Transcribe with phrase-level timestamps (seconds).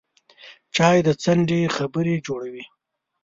[0.75, 2.65] چای د څنډې خبرې جوړوي